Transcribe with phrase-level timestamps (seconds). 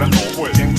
[0.00, 0.69] 果然都会。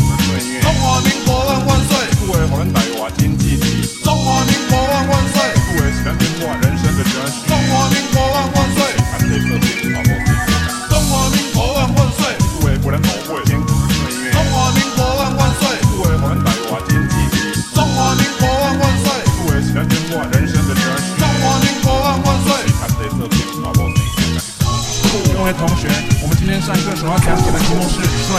[26.74, 28.32] 上课时要讲解的题目是睡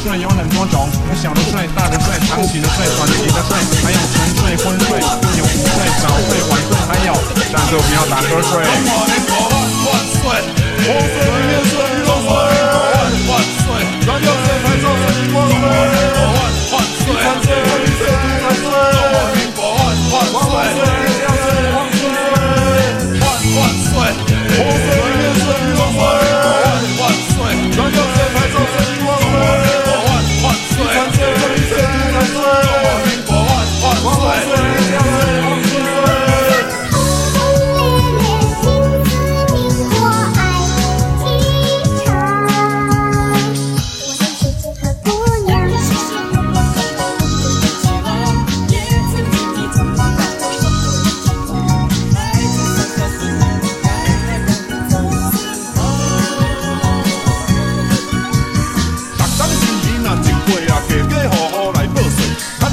[0.00, 3.50] 睡有很多种有小的睡大的睡长期的睡短期的睡
[3.82, 5.00] 还有沉睡昏睡
[5.36, 7.10] 有午睡早睡晚睡还有
[7.50, 8.62] 站我不要打瞌睡。
[8.62, 11.29] 中国万万岁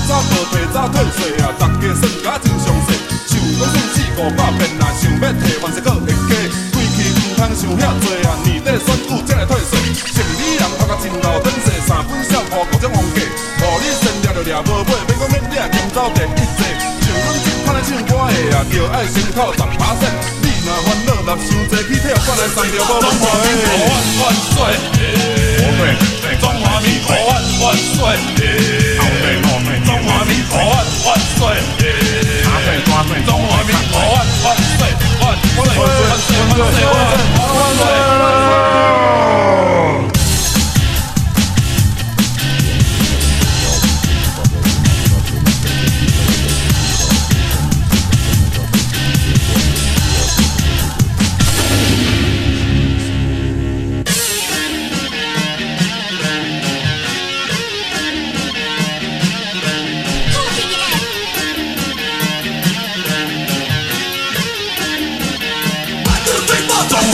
[0.08, 1.52] 早无提早退税啊，
[8.80, 9.72] 选举才来退税。
[10.14, 13.20] 城里人头壳真老短细，三本小铺各种皇价，
[13.60, 16.62] 互你先掠就掠无买，免讲免掠咸走地一坐。
[17.04, 20.10] 像阮这款来唱歌的啊，就爱先扣十趴线。
[20.42, 23.90] 你若烦恼若伤济，去替我来送着无中华民国万
[24.20, 24.58] 万岁！
[26.40, 27.30] 中华民国万
[27.62, 29.07] 万岁！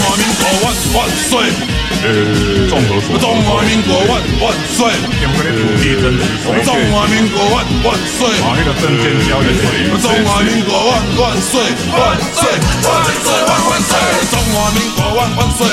[0.03, 1.31] 华民国万万岁！
[2.67, 4.91] 综合所中华民国万万岁！
[5.19, 8.27] 点个土地增值税，中华民国万万岁！
[8.43, 9.63] 啊，那个证件交易税，
[10.03, 11.63] 中华民国万万岁！
[11.95, 12.43] 万岁！
[12.83, 12.91] 万
[13.23, 13.31] 岁！
[13.47, 13.95] 万万岁！
[14.27, 15.63] 中华民国万万岁！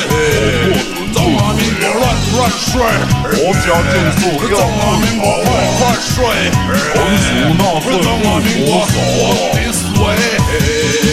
[1.12, 2.06] 中华民国万
[2.38, 2.78] 万岁！
[3.34, 5.50] 国家建设中华民国万
[5.82, 6.14] 万岁！
[6.94, 8.94] 纯属纳税中华民国国手。
[10.02, 11.09] 我的水！